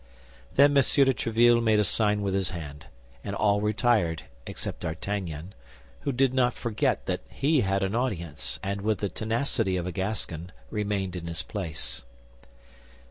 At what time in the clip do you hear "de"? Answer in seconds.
0.81-0.81